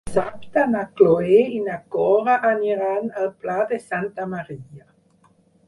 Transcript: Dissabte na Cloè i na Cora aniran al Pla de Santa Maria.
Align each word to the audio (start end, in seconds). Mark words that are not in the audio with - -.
Dissabte 0.09 0.61
na 0.69 0.79
Cloè 1.01 1.35
i 1.57 1.59
na 1.67 1.75
Cora 1.97 2.39
aniran 2.53 3.07
al 3.25 3.31
Pla 3.45 3.61
de 3.75 3.81
Santa 3.87 4.29
Maria. 4.35 4.85